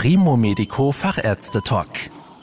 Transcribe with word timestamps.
Primo 0.00 0.36
Medico 0.36 0.92
Fachärzte 0.92 1.60
Talk. 1.60 1.88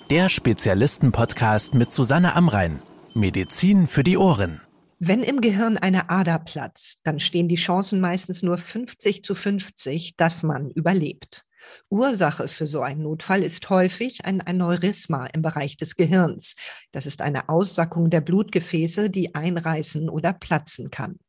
Der 0.10 0.28
Spezialisten-Podcast 0.28 1.74
mit 1.74 1.94
Susanne 1.94 2.36
Amrein. 2.36 2.82
Medizin 3.14 3.88
für 3.88 4.04
die 4.04 4.18
Ohren. 4.18 4.60
Wenn 5.00 5.24
im 5.24 5.40
Gehirn 5.40 5.78
eine 5.78 6.10
Ader 6.10 6.38
platzt, 6.40 7.00
dann 7.06 7.22
stehen 7.22 7.48
die 7.48 7.56
Chancen 7.56 8.02
meistens 8.02 8.44
nur 8.44 8.58
50 8.58 9.24
zu 9.24 9.34
50, 9.36 10.18
dass 10.18 10.44
man 10.44 10.70
überlebt. 10.70 11.46
Ursache 11.90 12.50
für 12.50 12.68
so 12.68 12.82
einen 12.82 13.04
Notfall 13.04 13.42
ist 13.42 13.70
häufig 13.70 14.26
ein 14.26 14.42
Aneurysma 14.42 15.28
im 15.28 15.42
Bereich 15.42 15.78
des 15.78 15.96
Gehirns. 15.96 16.58
Das 16.92 17.06
ist 17.06 17.22
eine 17.22 17.48
Aussackung 17.48 18.10
der 18.10 18.20
Blutgefäße, 18.20 19.10
die 19.10 19.34
einreißen 19.34 20.10
oder 20.10 20.34
platzen 20.34 20.92
kann. 20.92 21.20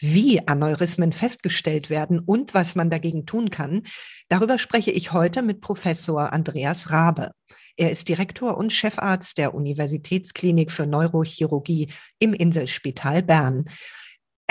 Wie 0.00 0.46
Aneurysmen 0.46 1.12
festgestellt 1.12 1.90
werden 1.90 2.18
und 2.18 2.54
was 2.54 2.74
man 2.74 2.90
dagegen 2.90 3.26
tun 3.26 3.50
kann, 3.50 3.82
darüber 4.28 4.58
spreche 4.58 4.90
ich 4.90 5.12
heute 5.12 5.42
mit 5.42 5.60
Professor 5.60 6.32
Andreas 6.32 6.90
Rabe. 6.90 7.32
Er 7.76 7.90
ist 7.90 8.08
Direktor 8.08 8.56
und 8.56 8.72
Chefarzt 8.72 9.38
der 9.38 9.54
Universitätsklinik 9.54 10.72
für 10.72 10.86
Neurochirurgie 10.86 11.92
im 12.18 12.34
Inselspital 12.34 13.22
Bern. 13.22 13.66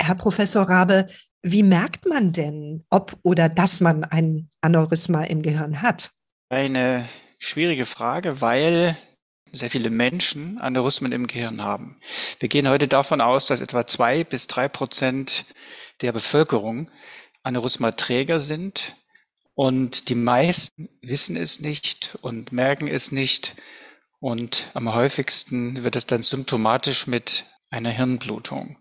Herr 0.00 0.14
Professor 0.14 0.62
Rabe, 0.62 1.08
wie 1.42 1.62
merkt 1.62 2.06
man 2.06 2.32
denn, 2.32 2.84
ob 2.90 3.16
oder 3.22 3.48
dass 3.48 3.80
man 3.80 4.04
ein 4.04 4.48
Aneurysma 4.60 5.24
im 5.24 5.42
Gehirn 5.42 5.82
hat? 5.82 6.10
Eine 6.48 7.08
schwierige 7.38 7.86
Frage, 7.86 8.40
weil 8.40 8.96
sehr 9.52 9.70
viele 9.70 9.90
Menschen 9.90 10.58
Aneurysmen 10.58 11.12
im 11.12 11.26
Gehirn 11.26 11.62
haben. 11.62 12.00
Wir 12.40 12.48
gehen 12.48 12.68
heute 12.68 12.88
davon 12.88 13.20
aus, 13.20 13.46
dass 13.46 13.60
etwa 13.60 13.86
zwei 13.86 14.24
bis 14.24 14.46
drei 14.46 14.68
Prozent 14.68 15.44
der 16.00 16.12
Bevölkerung 16.12 16.90
Aneurysmaträger 17.42 18.40
sind 18.40 18.96
und 19.54 20.08
die 20.08 20.14
meisten 20.14 20.88
wissen 21.02 21.36
es 21.36 21.60
nicht 21.60 22.18
und 22.22 22.52
merken 22.52 22.88
es 22.88 23.12
nicht 23.12 23.56
und 24.20 24.70
am 24.74 24.92
häufigsten 24.92 25.84
wird 25.84 25.96
es 25.96 26.06
dann 26.06 26.22
symptomatisch 26.22 27.06
mit 27.06 27.44
einer 27.70 27.90
Hirnblutung. 27.90 28.76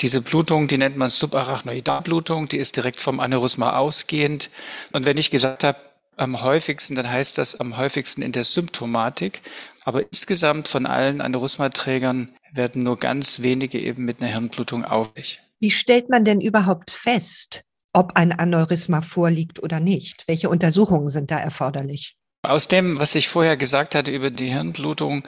Diese 0.00 0.20
Blutung, 0.20 0.68
die 0.68 0.78
nennt 0.78 0.96
man 0.96 1.08
Subarachnoidalblutung, 1.08 2.48
die 2.48 2.58
ist 2.58 2.76
direkt 2.76 3.00
vom 3.00 3.20
Aneurysma 3.20 3.76
ausgehend. 3.78 4.50
Und 4.92 5.06
wenn 5.06 5.16
ich 5.16 5.30
gesagt 5.30 5.64
habe, 5.64 5.78
am 6.16 6.42
häufigsten, 6.42 6.94
dann 6.94 7.10
heißt 7.10 7.38
das 7.38 7.60
am 7.60 7.76
häufigsten 7.76 8.22
in 8.22 8.32
der 8.32 8.44
Symptomatik. 8.44 9.42
Aber 9.84 10.02
insgesamt 10.02 10.68
von 10.68 10.86
allen 10.86 11.20
Aneurysmaträgern 11.20 12.34
werden 12.52 12.82
nur 12.82 12.98
ganz 12.98 13.42
wenige 13.42 13.78
eben 13.78 14.04
mit 14.04 14.20
einer 14.20 14.30
Hirnblutung 14.30 14.84
auffällig. 14.84 15.40
Wie 15.60 15.70
stellt 15.70 16.08
man 16.08 16.24
denn 16.24 16.40
überhaupt 16.40 16.90
fest, 16.90 17.64
ob 17.92 18.16
ein 18.16 18.32
Aneurysma 18.32 19.00
vorliegt 19.00 19.62
oder 19.62 19.80
nicht? 19.80 20.24
Welche 20.26 20.50
Untersuchungen 20.50 21.08
sind 21.08 21.30
da 21.30 21.38
erforderlich? 21.38 22.16
Aus 22.42 22.68
dem, 22.68 22.98
was 22.98 23.14
ich 23.14 23.28
vorher 23.28 23.56
gesagt 23.56 23.94
hatte 23.94 24.10
über 24.10 24.30
die 24.30 24.50
Hirnblutung, 24.50 25.26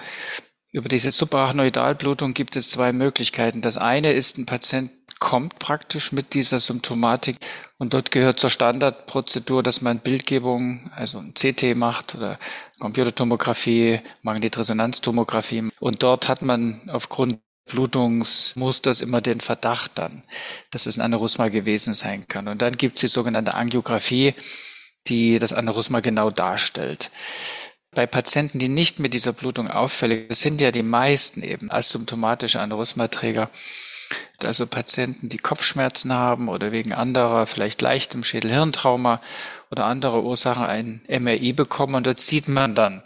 über 0.71 0.89
diese 0.89 1.11
Subarachnoidalblutung 1.11 2.35
gibt 2.35 2.57
es 2.57 2.69
zwei 2.69 2.93
Möglichkeiten. 2.93 3.63
Das 3.63 3.79
eine 3.79 4.13
ist, 4.13 4.39
ein 4.39 4.47
Patient 4.47 4.91
kommt 5.19 5.59
praktisch 5.59 6.13
mit 6.13 6.35
dieser 6.35 6.61
Symptomatik 6.61 7.39
und 7.79 7.95
dort 7.95 8.11
gehört 8.11 8.39
zur 8.39 8.51
Standardprozedur, 8.51 9.63
dass 9.63 9.81
man 9.81 9.99
Bildgebung, 9.99 10.93
also 10.95 11.19
ein 11.19 11.35
CT 11.35 11.75
macht 11.75 12.15
oder 12.15 12.39
Computertomographie, 12.79 14.01
Magnetresonanztomographie 14.23 15.71
und 15.81 16.03
dort 16.03 16.29
hat 16.29 16.43
man 16.43 16.89
aufgrund 16.89 17.41
Blutungsmusters 17.69 19.01
immer 19.01 19.21
den 19.21 19.41
Verdacht 19.41 19.93
dann, 19.97 20.23
dass 20.71 20.87
es 20.87 20.97
ein 20.97 21.03
Aneurysma 21.03 21.49
gewesen 21.49 21.95
sein 21.95 22.27
kann. 22.27 22.49
Und 22.49 22.63
dann 22.63 22.77
gibt 22.77 22.97
es 22.97 23.03
die 23.03 23.09
sogenannte 23.09 23.55
Angiografie, 23.55 24.35
die 25.07 25.39
das 25.39 25.53
Aneurysma 25.53 26.01
genau 26.01 26.31
darstellt. 26.31 27.11
Bei 27.99 28.07
Patienten, 28.07 28.61
die 28.61 28.69
nicht 28.69 29.01
mit 29.01 29.13
dieser 29.13 29.33
Blutung 29.33 29.69
auffällig 29.69 30.33
sind, 30.37 30.61
ja 30.61 30.71
die 30.71 30.85
meisten 30.85 31.43
eben 31.43 31.69
asymptomatische 31.69 32.61
Aneurysmaträger, 32.61 33.51
also 34.39 34.69
Patienten, 34.69 35.29
die 35.29 35.39
Kopfschmerzen 35.39 36.13
haben 36.13 36.49
oder 36.49 36.71
wegen 36.71 36.93
anderer, 36.93 37.47
vielleicht 37.47 37.83
leichtem 37.83 38.23
Schädelhirntrauma 38.23 39.21
oder 39.73 39.87
anderer 39.87 40.23
Ursachen 40.23 40.63
ein 40.63 41.01
MRI 41.09 41.53
bekommen 41.53 41.97
und 41.97 42.07
dort 42.07 42.21
sieht 42.21 42.47
man 42.47 42.77
dann 42.77 43.03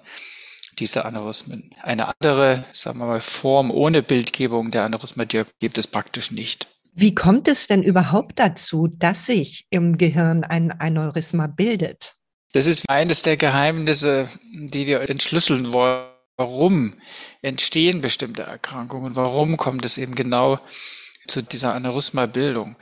diese 0.79 1.07
Aneurysmen. 1.07 1.71
Eine 1.83 2.09
andere, 2.09 2.67
sagen 2.73 2.99
wir 2.99 3.07
mal, 3.07 3.23
Form 3.23 3.71
ohne 3.71 4.03
Bildgebung 4.03 4.73
der 4.73 4.85
Aneurysmadiagnostik 4.85 5.59
gibt 5.59 5.79
es 5.79 5.87
praktisch 5.87 6.33
nicht. 6.33 6.67
Wie 6.93 7.15
kommt 7.15 7.49
es 7.49 7.67
denn 7.67 7.83
überhaupt 7.83 8.39
dazu, 8.39 8.89
dass 8.89 9.25
sich 9.25 9.67
im 9.71 9.97
Gehirn 9.97 10.45
ein 10.45 10.71
Aneurysma 10.71 11.47
bildet? 11.47 12.17
Das 12.53 12.67
ist 12.67 12.89
eines 12.89 13.23
der 13.23 13.37
Geheimnisse, 13.37 14.29
die 14.53 14.87
wir 14.87 15.09
entschlüsseln 15.09 15.73
wollen. 15.73 16.07
Warum 16.37 16.95
entstehen 17.43 18.01
bestimmte 18.01 18.43
Erkrankungen? 18.43 19.17
Warum 19.17 19.57
kommt 19.57 19.85
es 19.85 19.99
eben 19.99 20.15
genau 20.15 20.59
zu 21.27 21.43
dieser 21.43 21.75
Aneurysma-Bildung. 21.75 22.77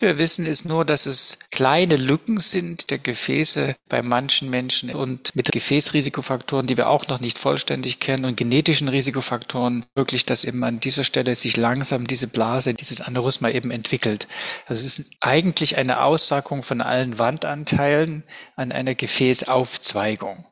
Wir 0.00 0.18
wissen 0.18 0.44
ist 0.44 0.64
nur, 0.64 0.84
dass 0.84 1.06
es 1.06 1.38
kleine 1.50 1.96
Lücken 1.96 2.40
sind 2.40 2.90
der 2.90 2.98
Gefäße 2.98 3.76
bei 3.88 4.02
manchen 4.02 4.50
Menschen 4.50 4.94
und 4.94 5.34
mit 5.36 5.52
Gefäßrisikofaktoren, 5.52 6.66
die 6.66 6.76
wir 6.76 6.88
auch 6.88 7.06
noch 7.08 7.20
nicht 7.20 7.38
vollständig 7.38 8.00
kennen 8.00 8.24
und 8.24 8.36
genetischen 8.36 8.88
Risikofaktoren 8.88 9.86
wirklich, 9.94 10.26
dass 10.26 10.44
eben 10.44 10.64
an 10.64 10.80
dieser 10.80 11.04
Stelle 11.04 11.36
sich 11.36 11.56
langsam 11.56 12.06
diese 12.06 12.26
Blase, 12.26 12.74
dieses 12.74 13.00
Aneurysma 13.00 13.50
eben 13.50 13.70
entwickelt. 13.70 14.26
Also 14.66 14.84
es 14.84 14.98
ist 14.98 15.10
eigentlich 15.20 15.76
eine 15.76 16.02
Aussackung 16.02 16.62
von 16.62 16.80
allen 16.80 17.18
Wandanteilen 17.18 18.24
an 18.56 18.72
einer 18.72 18.94
Gefäßaufzweigung. 18.94 20.44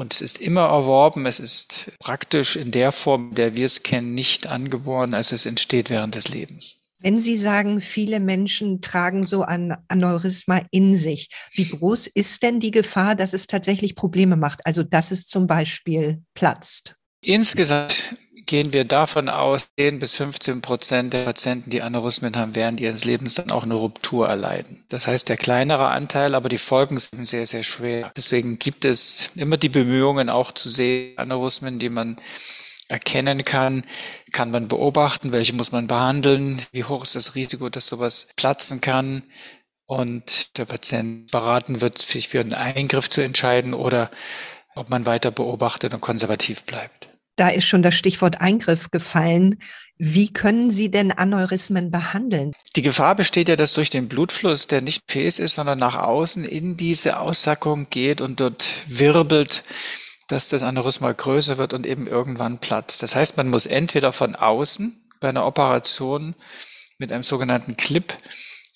Und 0.00 0.14
es 0.14 0.22
ist 0.22 0.38
immer 0.38 0.62
erworben, 0.62 1.26
es 1.26 1.38
ist 1.40 1.92
praktisch 1.98 2.56
in 2.56 2.70
der 2.70 2.90
Form, 2.90 3.34
der 3.34 3.54
wir 3.54 3.66
es 3.66 3.82
kennen, 3.82 4.14
nicht 4.14 4.46
angeboren, 4.46 5.12
also 5.12 5.34
es 5.34 5.44
entsteht 5.44 5.90
während 5.90 6.14
des 6.14 6.28
Lebens. 6.28 6.80
Wenn 7.00 7.20
Sie 7.20 7.36
sagen, 7.36 7.82
viele 7.82 8.18
Menschen 8.18 8.80
tragen 8.80 9.24
so 9.24 9.42
ein 9.42 9.76
Aneurysma 9.88 10.62
in 10.70 10.94
sich, 10.94 11.28
wie 11.52 11.68
groß 11.68 12.06
ist 12.06 12.42
denn 12.42 12.60
die 12.60 12.70
Gefahr, 12.70 13.14
dass 13.14 13.34
es 13.34 13.46
tatsächlich 13.46 13.94
Probleme 13.94 14.36
macht? 14.36 14.64
Also, 14.64 14.82
dass 14.84 15.10
es 15.10 15.26
zum 15.26 15.46
Beispiel 15.46 16.22
platzt? 16.32 16.96
Insgesamt 17.20 18.16
gehen 18.46 18.72
wir 18.72 18.84
davon 18.84 19.28
aus, 19.28 19.70
10 19.78 20.00
bis 20.00 20.14
15 20.14 20.62
Prozent 20.62 21.12
der 21.12 21.24
Patienten, 21.24 21.70
die 21.70 21.82
Aneurysmen 21.82 22.36
haben, 22.36 22.54
während 22.54 22.80
ihres 22.80 23.04
Lebens 23.04 23.34
dann 23.34 23.50
auch 23.50 23.64
eine 23.64 23.74
Ruptur 23.74 24.28
erleiden. 24.28 24.84
Das 24.88 25.06
heißt, 25.06 25.28
der 25.28 25.36
kleinere 25.36 25.88
Anteil, 25.88 26.34
aber 26.34 26.48
die 26.48 26.58
Folgen 26.58 26.98
sind 26.98 27.26
sehr, 27.26 27.46
sehr 27.46 27.62
schwer. 27.62 28.12
Deswegen 28.16 28.58
gibt 28.58 28.84
es 28.84 29.30
immer 29.34 29.56
die 29.56 29.68
Bemühungen 29.68 30.28
auch 30.28 30.52
zu 30.52 30.68
sehen, 30.68 31.16
Aneurysmen, 31.18 31.78
die 31.78 31.88
man 31.88 32.20
erkennen 32.88 33.44
kann, 33.44 33.84
kann 34.32 34.50
man 34.50 34.68
beobachten, 34.68 35.32
welche 35.32 35.54
muss 35.54 35.72
man 35.72 35.86
behandeln, 35.86 36.62
wie 36.72 36.84
hoch 36.84 37.04
ist 37.04 37.14
das 37.14 37.34
Risiko, 37.34 37.68
dass 37.68 37.86
sowas 37.86 38.28
platzen 38.36 38.80
kann 38.80 39.22
und 39.86 40.56
der 40.58 40.64
Patient 40.64 41.30
beraten 41.30 41.80
wird, 41.80 41.98
sich 41.98 42.28
für 42.28 42.40
einen 42.40 42.54
Eingriff 42.54 43.08
zu 43.08 43.20
entscheiden 43.20 43.74
oder 43.74 44.10
ob 44.74 44.88
man 44.88 45.06
weiter 45.06 45.30
beobachtet 45.30 45.94
und 45.94 46.00
konservativ 46.00 46.64
bleibt. 46.64 47.09
Da 47.40 47.48
ist 47.48 47.64
schon 47.64 47.82
das 47.82 47.94
Stichwort 47.94 48.42
Eingriff 48.42 48.90
gefallen. 48.90 49.62
Wie 49.96 50.30
können 50.30 50.70
Sie 50.70 50.90
denn 50.90 51.10
Aneurysmen 51.10 51.90
behandeln? 51.90 52.52
Die 52.76 52.82
Gefahr 52.82 53.14
besteht 53.14 53.48
ja, 53.48 53.56
dass 53.56 53.72
durch 53.72 53.88
den 53.88 54.08
Blutfluss, 54.08 54.66
der 54.66 54.82
nicht 54.82 55.06
Gefäß 55.06 55.38
ist, 55.38 55.54
sondern 55.54 55.78
nach 55.78 55.94
außen 55.94 56.44
in 56.44 56.76
diese 56.76 57.18
Aussackung 57.18 57.86
geht 57.88 58.20
und 58.20 58.40
dort 58.40 58.66
wirbelt, 58.88 59.64
dass 60.28 60.50
das 60.50 60.62
Aneurysma 60.62 61.12
größer 61.12 61.56
wird 61.56 61.72
und 61.72 61.86
eben 61.86 62.06
irgendwann 62.06 62.58
platzt. 62.58 63.02
Das 63.02 63.14
heißt, 63.14 63.38
man 63.38 63.48
muss 63.48 63.64
entweder 63.64 64.12
von 64.12 64.34
außen 64.34 65.00
bei 65.18 65.30
einer 65.30 65.46
Operation 65.46 66.34
mit 66.98 67.10
einem 67.10 67.22
sogenannten 67.22 67.74
Clip 67.78 68.12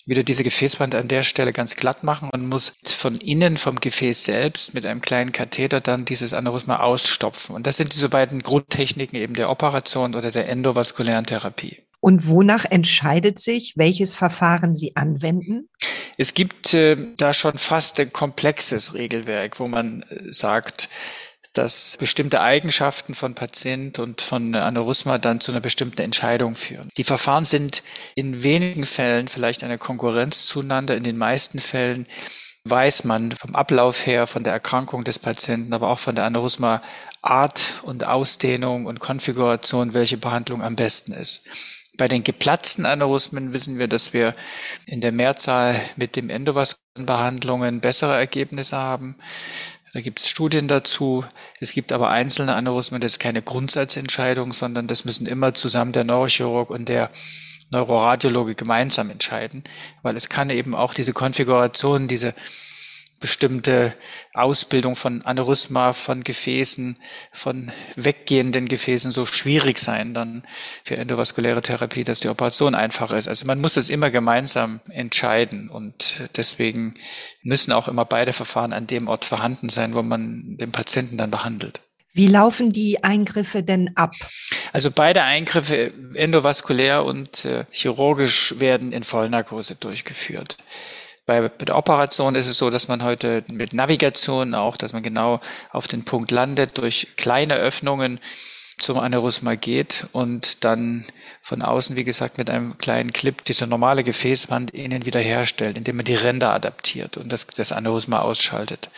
wieder 0.05 0.23
diese 0.23 0.43
Gefäßwand 0.43 0.93
an 0.95 1.07
der 1.07 1.23
Stelle 1.23 1.51
ganz 1.51 1.75
glatt 1.75 2.03
machen 2.03 2.29
und 2.31 2.47
muss 2.47 2.73
von 2.85 3.15
innen 3.15 3.57
vom 3.57 3.79
Gefäß 3.79 4.23
selbst 4.23 4.73
mit 4.73 4.85
einem 4.85 5.01
kleinen 5.01 5.31
Katheter 5.31 5.81
dann 5.81 6.05
dieses 6.05 6.33
Aneurysma 6.33 6.77
ausstopfen. 6.77 7.55
Und 7.55 7.65
das 7.65 7.77
sind 7.77 7.93
diese 7.93 8.09
beiden 8.09 8.41
Grundtechniken 8.41 9.17
eben 9.17 9.33
der 9.33 9.49
Operation 9.49 10.15
oder 10.15 10.31
der 10.31 10.47
endovaskulären 10.47 11.25
Therapie. 11.25 11.81
Und 11.99 12.27
wonach 12.27 12.65
entscheidet 12.65 13.39
sich, 13.39 13.73
welches 13.77 14.15
Verfahren 14.15 14.75
Sie 14.75 14.95
anwenden? 14.95 15.69
Es 16.19 16.35
gibt 16.35 16.75
äh, 16.75 16.97
da 17.17 17.33
schon 17.33 17.57
fast 17.57 17.99
ein 17.99 18.13
komplexes 18.13 18.93
Regelwerk, 18.93 19.59
wo 19.59 19.67
man 19.67 20.03
äh, 20.03 20.31
sagt, 20.31 20.87
dass 21.57 21.95
bestimmte 21.99 22.41
Eigenschaften 22.41 23.15
von 23.15 23.33
Patient 23.33 23.99
und 23.99 24.21
von 24.21 24.55
Aneurysma 24.55 25.17
dann 25.17 25.39
zu 25.39 25.51
einer 25.51 25.61
bestimmten 25.61 26.01
Entscheidung 26.01 26.55
führen. 26.55 26.89
Die 26.97 27.03
Verfahren 27.03 27.45
sind 27.45 27.83
in 28.15 28.43
wenigen 28.43 28.85
Fällen 28.85 29.27
vielleicht 29.27 29.63
eine 29.63 29.77
Konkurrenz 29.77 30.45
zueinander. 30.45 30.95
In 30.95 31.03
den 31.03 31.17
meisten 31.17 31.59
Fällen 31.59 32.07
weiß 32.65 33.03
man 33.03 33.31
vom 33.31 33.55
Ablauf 33.55 34.05
her, 34.05 34.27
von 34.27 34.43
der 34.43 34.53
Erkrankung 34.53 35.03
des 35.03 35.19
Patienten, 35.19 35.73
aber 35.73 35.89
auch 35.89 35.99
von 35.99 36.15
der 36.15 36.25
Aneurysma 36.25 36.81
Art 37.21 37.75
und 37.83 38.05
Ausdehnung 38.05 38.85
und 38.85 38.99
Konfiguration, 38.99 39.93
welche 39.93 40.17
Behandlung 40.17 40.61
am 40.61 40.75
besten 40.75 41.11
ist. 41.13 41.47
Bei 41.97 42.07
den 42.07 42.23
geplatzten 42.23 42.85
Aneurysmen 42.85 43.53
wissen 43.53 43.79
wir, 43.79 43.87
dass 43.87 44.13
wir 44.13 44.35
in 44.85 44.99
der 45.01 45.11
Mehrzahl 45.11 45.79
mit 45.95 46.15
dem 46.15 46.29
endovaskulären 46.29 47.05
Behandlungen 47.05 47.79
bessere 47.81 48.15
Ergebnisse 48.15 48.77
haben. 48.77 49.15
Da 49.95 50.01
gibt 50.01 50.19
es 50.19 50.27
Studien 50.27 50.67
dazu. 50.67 51.23
Es 51.61 51.71
gibt 51.71 51.93
aber 51.93 52.09
einzelne 52.09 52.53
Aneurysmen, 52.53 52.99
das 52.99 53.13
ist 53.13 53.19
keine 53.19 53.41
Grundsatzentscheidung, 53.41 54.51
sondern 54.51 54.87
das 54.87 55.05
müssen 55.05 55.25
immer 55.25 55.53
zusammen 55.53 55.93
der 55.93 56.03
Neurochirurg 56.03 56.69
und 56.69 56.89
der 56.89 57.09
Neuroradiologe 57.71 58.55
gemeinsam 58.55 59.09
entscheiden, 59.09 59.63
weil 60.01 60.17
es 60.17 60.27
kann 60.27 60.49
eben 60.49 60.75
auch 60.75 60.93
diese 60.93 61.13
Konfiguration, 61.13 62.09
diese 62.09 62.35
bestimmte 63.19 63.93
Ausbildung 64.33 64.95
von 64.95 65.21
Aneurysma, 65.23 65.93
von 65.93 66.23
Gefäßen, 66.23 66.97
von 67.31 67.71
weggehenden 67.95 68.67
Gefäßen 68.67 69.11
so 69.11 69.25
schwierig 69.25 69.79
sein 69.79 70.13
dann 70.13 70.43
für 70.83 70.97
endovaskuläre 70.97 71.61
Therapie, 71.61 72.03
dass 72.03 72.19
die 72.19 72.29
Operation 72.29 72.75
einfacher 72.75 73.17
ist. 73.17 73.27
Also 73.27 73.45
man 73.45 73.61
muss 73.61 73.77
es 73.77 73.89
immer 73.89 74.11
gemeinsam 74.11 74.79
entscheiden 74.89 75.69
und 75.69 76.29
deswegen 76.35 76.95
müssen 77.43 77.71
auch 77.71 77.87
immer 77.87 78.05
beide 78.05 78.33
Verfahren 78.33 78.73
an 78.73 78.87
dem 78.87 79.07
Ort 79.07 79.25
vorhanden 79.25 79.69
sein, 79.69 79.95
wo 79.95 80.01
man 80.01 80.57
den 80.57 80.71
Patienten 80.71 81.17
dann 81.17 81.31
behandelt. 81.31 81.81
Wie 82.15 82.27
laufen 82.27 82.71
die 82.71 83.03
Eingriffe 83.03 83.61
denn 83.61 83.91
ab? 83.95 84.13
Also 84.71 84.89
beide 84.89 85.23
Eingriffe, 85.23 85.91
endovaskulär 86.13 87.03
und 87.03 87.43
äh, 87.43 87.65
chirurgisch, 87.71 88.57
werden 88.57 88.93
in 88.93 89.03
Vollnarkose 89.03 89.75
durchgeführt. 89.75 90.57
Bei, 91.25 91.49
der 91.49 91.75
Operation 91.75 92.35
ist 92.35 92.47
es 92.47 92.57
so, 92.57 92.69
dass 92.69 92.87
man 92.87 93.03
heute 93.03 93.43
mit 93.47 93.73
Navigation 93.73 94.53
auch, 94.53 94.77
dass 94.77 94.93
man 94.93 95.01
genau 95.01 95.41
auf 95.71 95.87
den 95.87 96.05
Punkt 96.05 96.29
landet, 96.31 96.77
durch 96.77 97.07
kleine 97.17 97.55
Öffnungen 97.55 98.19
zum 98.77 98.99
Aneurysma 98.99 99.55
geht 99.55 100.05
und 100.11 100.63
dann 100.63 101.05
von 101.41 101.61
außen, 101.61 101.95
wie 101.95 102.03
gesagt, 102.03 102.37
mit 102.37 102.49
einem 102.49 102.77
kleinen 102.77 103.13
Clip 103.13 103.43
diese 103.45 103.67
normale 103.67 104.03
Gefäßwand 104.03 104.71
innen 104.71 105.05
wiederherstellt, 105.05 105.77
indem 105.77 105.95
man 105.97 106.05
die 106.05 106.15
Ränder 106.15 106.53
adaptiert 106.53 107.17
und 107.17 107.31
das, 107.31 107.47
das 107.47 107.71
Aneurysma 107.71 108.19
ausschaltet. 108.19 108.89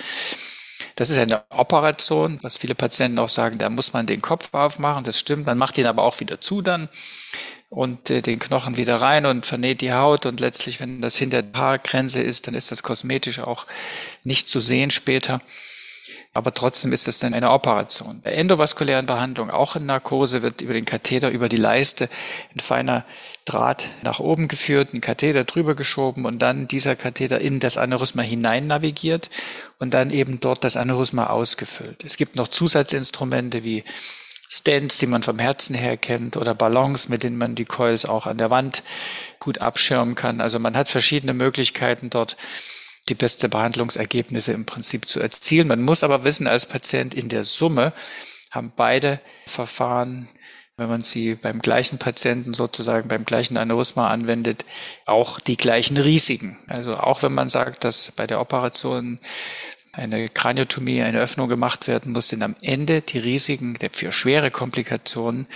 Das 0.98 1.12
ist 1.12 1.20
eine 1.20 1.44
Operation, 1.52 2.40
was 2.42 2.58
viele 2.58 2.74
Patienten 2.74 3.20
auch 3.20 3.30
sagen, 3.30 3.60
da 3.60 3.70
muss 3.70 3.94
man 3.94 4.08
den 4.08 4.20
Kopf 4.20 4.52
aufmachen, 4.56 5.04
das 5.04 5.20
stimmt, 5.20 5.46
man 5.46 5.58
macht 5.58 5.78
ihn 5.78 5.86
aber 5.86 6.02
auch 6.02 6.20
wieder 6.20 6.42
zu 6.42 6.64
dann 6.64 6.90
und 7.70 8.10
äh, 8.10 8.24
den 8.24 8.40
Knochen 8.40 8.78
wieder 8.78 8.96
rein 8.96 9.28
und 9.28 9.46
vernäht 9.46 9.82
die 9.82 9.94
Haut 9.94 10.26
und 10.26 10.40
letztlich, 10.40 10.80
wenn 10.80 11.00
das 11.00 11.16
hinter 11.16 11.44
der 11.44 11.62
Haargrenze 11.62 12.20
ist, 12.22 12.48
dann 12.48 12.56
ist 12.56 12.72
das 12.72 12.82
kosmetisch 12.82 13.38
auch 13.38 13.68
nicht 14.24 14.50
zu 14.50 14.60
sehen 14.60 14.90
später. 14.90 15.40
Aber 16.38 16.54
trotzdem 16.54 16.94
ist 16.94 17.08
es 17.08 17.18
dann 17.18 17.34
eine 17.34 17.50
Operation. 17.50 18.22
Bei 18.24 18.32
endovaskulären 18.32 19.08
Behandlung, 19.08 19.50
auch 19.50 19.76
in 19.76 19.88
Narkose, 19.88 20.44
wird 20.44 20.62
über 20.62 20.74
den 20.74 20.86
Katheter, 20.86 21.32
über 21.32 21.50
die 21.50 21.58
Leiste 21.58 22.10
ein 22.54 22.60
feiner 22.60 23.06
Draht 23.46 23.88
nach 24.04 24.20
oben 24.20 24.48
geführt, 24.48 24.94
ein 24.94 25.02
Katheter 25.02 25.46
drüber 25.46 25.74
geschoben 25.74 26.26
und 26.26 26.38
dann 26.38 26.68
dieser 26.68 26.96
Katheter 26.96 27.42
in 27.42 27.60
das 27.60 27.76
Aneurysma 27.76 28.22
hinein 28.22 28.68
navigiert 28.68 29.32
und 29.80 29.96
dann 29.96 30.12
eben 30.12 30.40
dort 30.40 30.64
das 30.64 30.78
Aneurysma 30.78 31.26
ausgefüllt. 31.26 32.04
Es 32.06 32.18
gibt 32.18 32.36
noch 32.36 32.50
Zusatzinstrumente 32.50 33.64
wie 33.64 33.84
Stents, 34.48 35.00
die 35.00 35.08
man 35.08 35.24
vom 35.24 35.40
Herzen 35.40 35.74
her 35.74 35.98
kennt, 35.98 36.38
oder 36.38 36.54
Ballons, 36.54 37.10
mit 37.10 37.24
denen 37.24 37.40
man 37.40 37.56
die 37.56 37.66
Coils 37.66 38.06
auch 38.06 38.28
an 38.28 38.38
der 38.38 38.52
Wand 38.52 38.84
gut 39.40 39.58
abschirmen 39.58 40.14
kann. 40.14 40.40
Also 40.40 40.60
man 40.60 40.78
hat 40.78 40.88
verschiedene 40.88 41.34
Möglichkeiten 41.34 42.12
dort 42.12 42.38
die 43.10 43.16
beste 43.16 43.50
Behandlungsergebnisse 43.50 44.52
im 44.52 44.66
Prinzip 44.66 45.08
zu 45.08 45.20
erzielen. 45.20 45.68
Man 45.68 45.82
muss 45.82 46.04
aber 46.04 46.24
wissen, 46.24 46.48
als 46.48 46.66
Patient 46.66 47.14
in 47.14 47.30
der 47.30 47.44
Summe 47.44 47.94
haben 48.52 48.72
beide 48.76 49.20
Verfahren, 49.46 50.30
wenn 50.78 50.90
man 50.90 51.02
sie 51.02 51.36
beim 51.36 51.60
gleichen 51.60 51.98
Patienten 51.98 52.54
sozusagen 52.54 53.08
beim 53.08 53.26
gleichen 53.26 53.58
Aneurysma 53.58 54.10
anwendet, 54.10 54.66
auch 55.06 55.40
die 55.40 55.58
gleichen 55.58 55.98
Risiken. 55.98 56.60
Also 56.68 56.94
auch 56.94 57.24
wenn 57.24 57.34
man 57.34 57.50
sagt, 57.50 57.84
dass 57.84 58.12
bei 58.12 58.28
der 58.28 58.40
Operation 58.40 59.20
eine 59.98 60.30
Kraniotomie, 60.30 61.02
eine 61.02 61.20
Öffnung 61.20 61.50
gemacht 61.50 61.88
werden 61.88 62.12
muss, 62.12 62.30
sind 62.30 62.44
am 62.44 62.56
Ende 62.62 63.02
die 63.02 63.18
Risiken 63.18 63.78
für 63.92 64.12
schwere 64.12 64.52
Komplikationen 64.52 65.48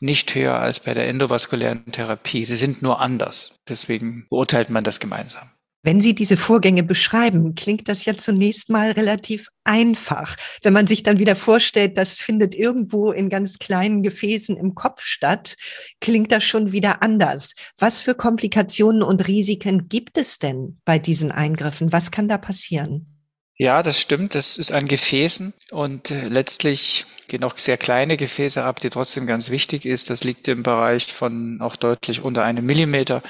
nicht 0.00 0.34
höher 0.34 0.58
als 0.58 0.80
bei 0.80 0.94
der 0.94 1.08
endovaskulären 1.08 1.92
Therapie. 1.92 2.46
Sie 2.46 2.56
sind 2.56 2.80
nur 2.80 3.00
anders. 3.00 3.60
Deswegen 3.68 4.26
beurteilt 4.30 4.70
man 4.70 4.82
das 4.82 4.98
gemeinsam. 4.98 5.50
Wenn 5.84 6.00
Sie 6.00 6.14
diese 6.14 6.36
Vorgänge 6.36 6.84
beschreiben, 6.84 7.56
klingt 7.56 7.88
das 7.88 8.04
ja 8.04 8.16
zunächst 8.16 8.70
mal 8.70 8.92
relativ 8.92 9.48
einfach. 9.64 10.36
Wenn 10.62 10.72
man 10.72 10.86
sich 10.86 11.02
dann 11.02 11.18
wieder 11.18 11.34
vorstellt, 11.34 11.98
das 11.98 12.18
findet 12.18 12.54
irgendwo 12.54 13.10
in 13.10 13.28
ganz 13.28 13.58
kleinen 13.58 14.04
Gefäßen 14.04 14.56
im 14.56 14.76
Kopf 14.76 15.02
statt, 15.02 15.56
klingt 16.00 16.30
das 16.30 16.44
schon 16.44 16.70
wieder 16.70 17.02
anders. 17.02 17.54
Was 17.78 18.00
für 18.00 18.14
Komplikationen 18.14 19.02
und 19.02 19.26
Risiken 19.26 19.88
gibt 19.88 20.18
es 20.18 20.38
denn 20.38 20.78
bei 20.84 21.00
diesen 21.00 21.32
Eingriffen? 21.32 21.92
Was 21.92 22.12
kann 22.12 22.28
da 22.28 22.38
passieren? 22.38 23.12
Ja, 23.56 23.82
das 23.82 24.00
stimmt. 24.00 24.34
Das 24.34 24.56
ist 24.56 24.72
an 24.72 24.88
Gefäßen 24.88 25.52
und 25.72 26.10
äh, 26.10 26.28
letztlich 26.28 27.06
gehen 27.28 27.44
auch 27.44 27.58
sehr 27.58 27.76
kleine 27.76 28.16
Gefäße 28.16 28.62
ab, 28.62 28.80
die 28.80 28.90
trotzdem 28.90 29.26
ganz 29.26 29.50
wichtig 29.50 29.84
ist. 29.84 30.10
Das 30.10 30.24
liegt 30.24 30.48
im 30.48 30.62
Bereich 30.62 31.12
von 31.12 31.60
auch 31.60 31.76
deutlich 31.76 32.22
unter 32.22 32.44
einem 32.44 32.64
Millimeter. 32.64 33.22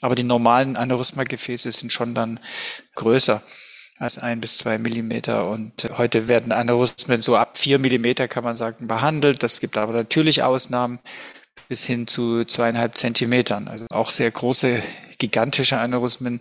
Aber 0.00 0.14
die 0.14 0.22
normalen 0.22 0.76
Aneurysma-Gefäße 0.76 1.70
sind 1.70 1.92
schon 1.92 2.14
dann 2.14 2.40
größer 2.94 3.42
als 3.98 4.18
ein 4.18 4.40
bis 4.40 4.58
zwei 4.58 4.78
Millimeter. 4.78 5.48
Und 5.48 5.84
äh, 5.84 5.90
heute 5.96 6.28
werden 6.28 6.52
Aneurysmen 6.52 7.22
so 7.22 7.36
ab 7.36 7.58
vier 7.58 7.78
Millimeter, 7.78 8.28
kann 8.28 8.44
man 8.44 8.56
sagen, 8.56 8.88
behandelt. 8.88 9.42
Das 9.42 9.60
gibt 9.60 9.76
aber 9.76 9.92
natürlich 9.92 10.42
Ausnahmen 10.42 10.98
bis 11.68 11.84
hin 11.84 12.06
zu 12.06 12.44
zweieinhalb 12.44 12.96
Zentimetern. 12.96 13.68
Also 13.68 13.86
auch 13.90 14.10
sehr 14.10 14.30
große, 14.30 14.82
gigantische 15.18 15.78
Aneurysmen 15.78 16.40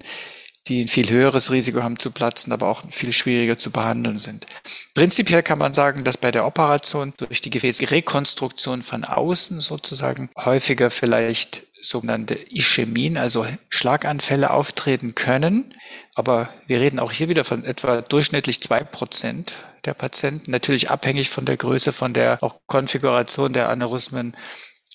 die 0.68 0.84
ein 0.84 0.88
viel 0.88 1.10
höheres 1.10 1.52
Risiko 1.52 1.84
haben 1.84 2.00
zu 2.00 2.12
platzen, 2.12 2.54
aber 2.54 2.70
auch 2.70 2.84
viel 2.90 3.12
schwieriger 3.12 3.58
zu 3.58 3.72
behandeln 3.72 4.18
sind. 4.20 4.46
Prinzipiell 4.94 5.44
kann 5.44 5.60
man 5.60 5.74
sagen, 5.74 6.04
dass 6.04 6.18
bei 6.18 6.32
der 6.32 6.46
Operation 6.46 7.14
durch 7.18 7.42
die 7.42 7.50
Gefäßrekonstruktion 7.50 8.82
von 8.82 9.04
außen 9.04 9.60
sozusagen 9.60 10.30
häufiger 10.38 10.90
vielleicht 10.90 11.64
sogenannte 11.84 12.36
Ischämien, 12.36 13.18
also 13.18 13.46
Schlaganfälle 13.70 14.52
auftreten 14.52 15.16
können. 15.16 15.74
Aber 16.16 16.50
wir 16.68 16.80
reden 16.80 17.00
auch 17.00 17.12
hier 17.12 17.30
wieder 17.30 17.44
von 17.44 17.66
etwa 17.66 18.02
durchschnittlich 18.02 18.62
zwei 18.62 18.84
Prozent 18.84 19.54
der 19.86 19.94
Patienten, 19.94 20.52
natürlich 20.52 20.90
abhängig 20.90 21.30
von 21.30 21.46
der 21.46 21.58
Größe, 21.58 21.92
von 21.92 22.14
der 22.14 22.42
auch 22.42 22.62
Konfiguration 22.68 23.52
der 23.52 23.70
Aneurysmen 23.70 24.36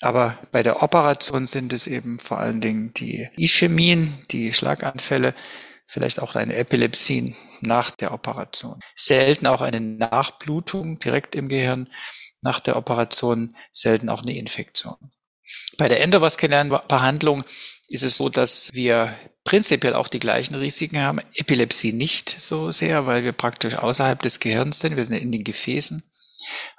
aber 0.01 0.39
bei 0.51 0.63
der 0.63 0.81
Operation 0.81 1.45
sind 1.45 1.73
es 1.73 1.85
eben 1.85 2.19
vor 2.19 2.39
allen 2.39 2.61
Dingen 2.61 2.93
die 2.93 3.27
Ischämien, 3.35 4.17
die 4.31 4.53
Schlaganfälle, 4.53 5.35
vielleicht 5.87 6.21
auch 6.21 6.35
eine 6.35 6.55
Epilepsie 6.55 7.35
nach 7.61 7.91
der 7.91 8.13
Operation. 8.13 8.79
Selten 8.95 9.47
auch 9.47 9.61
eine 9.61 9.81
Nachblutung 9.81 10.99
direkt 10.99 11.35
im 11.35 11.49
Gehirn 11.49 11.89
nach 12.41 12.59
der 12.59 12.77
Operation, 12.77 13.55
selten 13.71 14.07
auch 14.07 14.21
eine 14.21 14.37
Infektion. 14.37 15.11
Bei 15.77 15.87
der 15.87 16.01
endovaskulären 16.01 16.69
Behandlung 16.87 17.43
ist 17.87 18.03
es 18.03 18.17
so, 18.17 18.29
dass 18.29 18.69
wir 18.73 19.15
prinzipiell 19.43 19.95
auch 19.95 20.07
die 20.07 20.19
gleichen 20.19 20.55
Risiken 20.55 20.99
haben. 20.99 21.21
Epilepsie 21.33 21.93
nicht 21.93 22.29
so 22.29 22.71
sehr, 22.71 23.07
weil 23.07 23.23
wir 23.23 23.31
praktisch 23.31 23.75
außerhalb 23.75 24.21
des 24.21 24.39
Gehirns 24.39 24.79
sind. 24.79 24.95
Wir 24.95 25.05
sind 25.05 25.17
in 25.17 25.31
den 25.31 25.43
Gefäßen. 25.43 26.03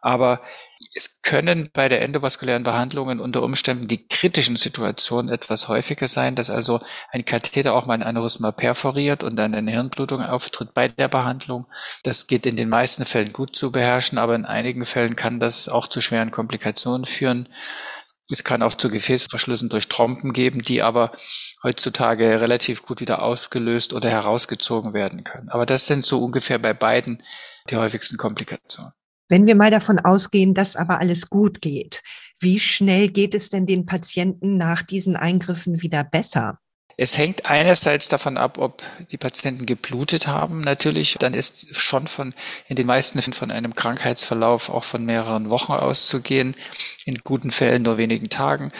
Aber 0.01 0.43
es 0.95 1.23
können 1.23 1.71
bei 1.73 1.89
der 1.89 2.03
endovaskulären 2.03 2.63
Behandlungen 2.63 3.21
unter 3.21 3.43
Umständen 3.43 3.87
die 3.87 4.09
kritischen 4.09 4.57
Situationen 4.57 5.33
etwas 5.33 5.69
häufiger 5.69 6.09
sein, 6.09 6.35
dass 6.35 6.51
also 6.51 6.81
ein 7.11 7.25
Katheter 7.25 7.75
auch 7.75 7.87
mal 7.87 7.95
ein 7.95 8.03
Aneurysma 8.03 8.51
perforiert 8.53 9.23
und 9.23 9.37
dann 9.37 9.55
eine 9.55 9.71
Hirnblutung 9.71 10.23
auftritt 10.23 10.75
bei 10.75 10.89
der 10.89 11.09
Behandlung. 11.09 11.67
Das 12.03 12.27
geht 12.27 12.47
in 12.47 12.57
den 12.57 12.69
meisten 12.69 13.05
Fällen 13.05 13.33
gut 13.33 13.57
zu 13.57 13.71
beherrschen, 13.71 14.19
aber 14.19 14.35
in 14.35 14.47
einigen 14.47 14.87
Fällen 14.87 15.17
kann 15.17 15.39
das 15.39 15.69
auch 15.69 15.87
zu 15.87 16.01
schweren 16.01 16.31
Komplikationen 16.31 17.05
führen. 17.05 17.49
Es 18.31 18.45
kann 18.45 18.63
auch 18.63 18.75
zu 18.75 18.89
Gefäßverschlüssen 18.89 19.69
durch 19.69 19.89
Trompen 19.89 20.33
geben, 20.33 20.63
die 20.63 20.83
aber 20.83 21.13
heutzutage 21.63 22.41
relativ 22.41 22.83
gut 22.83 23.01
wieder 23.01 23.23
ausgelöst 23.23 23.93
oder 23.93 24.11
herausgezogen 24.11 24.95
werden 24.95 25.25
können. 25.25 25.49
Aber 25.49 25.67
das 25.67 25.87
sind 25.87 26.07
so 26.07 26.23
ungefähr 26.23 26.59
bei 26.59 26.75
beiden 26.75 27.23
die 27.71 27.77
häufigsten 27.77 28.17
Komplikationen. 28.17 28.93
Wenn 29.29 29.47
wir 29.47 29.55
mal 29.55 29.71
davon 29.71 30.01
ausgehen, 30.01 30.55
dass 30.55 30.75
aber 30.75 30.99
alles 30.99 31.31
gut 31.31 31.61
geht, 31.61 32.03
wie 32.41 32.59
schnell 32.59 33.09
geht 33.09 33.35
es 33.35 33.49
denn 33.49 33.65
den 33.65 33.87
Patienten 33.87 34.57
nach 34.57 34.83
diesen 34.83 35.15
Eingriffen 35.15 35.83
wieder 35.83 36.03
besser? 36.03 36.59
Es 37.03 37.17
hängt 37.17 37.47
einerseits 37.47 38.09
davon 38.09 38.37
ab, 38.37 38.59
ob 38.59 38.83
die 39.11 39.17
Patienten 39.17 39.65
geblutet 39.65 40.27
haben. 40.27 40.61
Natürlich, 40.61 41.17
dann 41.19 41.33
ist 41.33 41.75
schon 41.75 42.07
von, 42.07 42.35
in 42.69 42.77
den 42.77 42.87
meisten 42.87 43.17
Fällen 43.17 43.33
von 43.33 43.51
einem 43.51 43.75
Krankheitsverlauf 43.75 44.69
auch 44.69 44.85
von 44.85 45.07
mehreren 45.07 45.49
Wochen 45.49 45.73
auszugehen. 45.73 46.55
In 47.07 47.17
guten 47.25 47.53
Fällen 47.53 47.85
nur 47.85 47.97
wenigen 47.97 48.29
Tagen. 48.29 48.71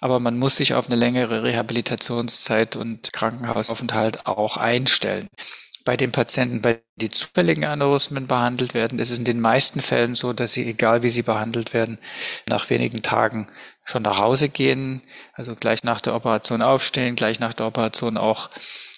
Aber 0.00 0.20
man 0.20 0.38
muss 0.38 0.54
sich 0.54 0.74
auf 0.74 0.86
eine 0.86 0.94
längere 0.94 1.42
Rehabilitationszeit 1.42 2.76
und 2.76 3.12
Krankenhausaufenthalt 3.12 4.28
auch 4.28 4.56
einstellen 4.56 5.26
bei 5.84 5.96
den 5.96 6.12
Patienten, 6.12 6.62
bei 6.62 6.80
die 6.96 7.10
zufälligen 7.10 7.64
Aneurysmen 7.64 8.26
behandelt 8.26 8.72
werden, 8.72 8.98
ist 8.98 9.10
es 9.10 9.18
in 9.18 9.24
den 9.24 9.40
meisten 9.40 9.80
Fällen 9.80 10.14
so, 10.14 10.32
dass 10.32 10.52
sie, 10.52 10.66
egal 10.66 11.02
wie 11.02 11.10
sie 11.10 11.22
behandelt 11.22 11.74
werden, 11.74 11.98
nach 12.48 12.70
wenigen 12.70 13.02
Tagen 13.02 13.48
schon 13.84 14.02
nach 14.02 14.18
Hause 14.18 14.48
gehen, 14.48 15.02
also 15.34 15.54
gleich 15.54 15.84
nach 15.84 16.00
der 16.00 16.14
Operation 16.14 16.62
aufstehen, 16.62 17.16
gleich 17.16 17.40
nach 17.40 17.52
der 17.52 17.66
Operation 17.66 18.16
auch 18.16 18.50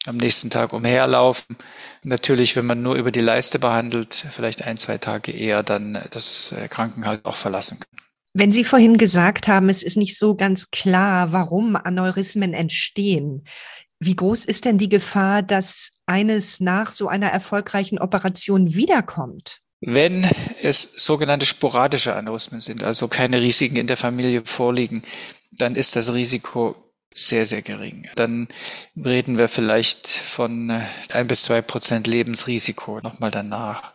am 0.06 0.16
nächsten 0.16 0.50
Tag 0.50 0.72
umherlaufen. 0.72 1.56
Natürlich, 2.04 2.54
wenn 2.54 2.66
man 2.66 2.82
nur 2.82 2.94
über 2.94 3.10
die 3.10 3.20
Leiste 3.20 3.58
behandelt, 3.58 4.26
vielleicht 4.30 4.62
ein, 4.62 4.76
zwei 4.76 4.98
Tage 4.98 5.32
eher 5.32 5.62
dann 5.62 5.98
das 6.10 6.52
äh, 6.52 6.68
Krankenhaus 6.68 7.18
auch 7.24 7.36
verlassen 7.36 7.80
können. 7.80 8.06
Wenn 8.38 8.52
Sie 8.52 8.64
vorhin 8.64 8.98
gesagt 8.98 9.48
haben, 9.48 9.70
es 9.70 9.82
ist 9.82 9.96
nicht 9.96 10.18
so 10.18 10.36
ganz 10.36 10.70
klar, 10.70 11.32
warum 11.32 11.74
Aneurysmen 11.74 12.52
entstehen. 12.52 13.44
Wie 13.98 14.16
groß 14.16 14.44
ist 14.44 14.64
denn 14.64 14.78
die 14.78 14.88
Gefahr, 14.88 15.42
dass 15.42 15.90
eines 16.06 16.60
nach 16.60 16.92
so 16.92 17.08
einer 17.08 17.28
erfolgreichen 17.28 17.98
Operation 17.98 18.74
wiederkommt? 18.74 19.60
Wenn 19.80 20.28
es 20.62 20.82
sogenannte 20.96 21.46
sporadische 21.46 22.14
Aneurysmen 22.14 22.60
sind, 22.60 22.82
also 22.82 23.08
keine 23.08 23.40
Risiken 23.40 23.76
in 23.76 23.86
der 23.86 23.96
Familie 23.96 24.42
vorliegen, 24.44 25.02
dann 25.50 25.76
ist 25.76 25.96
das 25.96 26.12
Risiko 26.12 26.74
sehr, 27.12 27.46
sehr 27.46 27.62
gering. 27.62 28.08
Dann 28.14 28.48
reden 28.96 29.38
wir 29.38 29.48
vielleicht 29.48 30.06
von 30.06 30.70
äh, 30.70 30.82
ein 31.12 31.26
bis 31.26 31.44
zwei 31.44 31.62
Prozent 31.62 32.06
Lebensrisiko 32.06 33.00
nochmal 33.00 33.30
danach. 33.30 33.94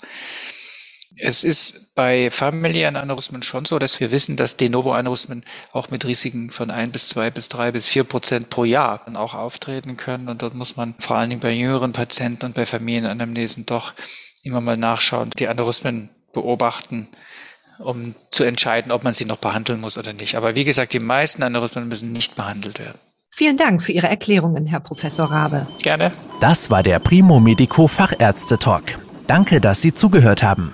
Es 1.24 1.44
ist 1.44 1.94
bei 1.94 2.32
familiären 2.32 2.96
Aneurysmen 2.96 3.44
schon 3.44 3.66
so, 3.66 3.78
dass 3.78 4.00
wir 4.00 4.12
wissen, 4.12 4.38
dass 4.38 4.58
De 4.58 4.70
novo 4.70 4.94
Aneurysmen 4.94 5.44
auch 5.72 5.92
mit 5.92 6.04
Risiken 6.04 6.50
von 6.50 6.72
ein 6.72 6.92
bis 6.92 7.08
zwei 7.08 7.30
bis 7.30 7.48
drei 7.48 7.72
bis 7.72 7.88
vier 7.88 8.04
Prozent 8.04 8.50
pro 8.50 8.64
Jahr 8.64 9.02
dann 9.06 9.16
auch 9.16 9.36
auftreten 9.36 9.98
können. 9.98 10.30
Und 10.30 10.42
dort 10.42 10.56
muss 10.56 10.78
man 10.78 10.96
vor 10.98 11.18
allen 11.18 11.30
Dingen 11.30 11.42
bei 11.42 11.52
jüngeren 11.52 11.92
Patienten 11.92 12.46
und 12.46 12.56
bei 12.56 12.66
Familienanamnesen 12.66 13.68
doch 13.68 13.94
immer 14.42 14.62
mal 14.62 14.78
nachschauen, 14.78 15.30
die 15.38 15.48
Aneurysmen 15.48 16.10
beobachten, 16.34 17.10
um 17.78 18.16
zu 18.32 18.44
entscheiden, 18.44 18.92
ob 18.92 19.04
man 19.04 19.14
sie 19.14 19.26
noch 19.26 19.38
behandeln 19.38 19.80
muss 19.80 20.00
oder 20.00 20.14
nicht. 20.14 20.36
Aber 20.36 20.56
wie 20.56 20.64
gesagt, 20.64 20.94
die 20.94 21.00
meisten 21.00 21.44
Aneurysmen 21.44 21.88
müssen 21.88 22.12
nicht 22.12 22.36
behandelt 22.36 22.80
werden. 22.80 23.00
Vielen 23.30 23.58
Dank 23.58 23.84
für 23.84 23.92
Ihre 23.92 24.08
Erklärungen, 24.08 24.66
Herr 24.66 24.80
Professor 24.80 25.32
Rabe. 25.32 25.68
Gerne. 25.84 26.12
Das 26.40 26.72
war 26.72 26.82
der 26.82 27.00
Primo 27.00 27.40
Medico 27.40 27.88
Fachärzte 27.88 28.58
Talk. 28.58 28.98
Danke, 29.28 29.62
dass 29.62 29.82
Sie 29.82 29.94
zugehört 29.94 30.42
haben. 30.44 30.74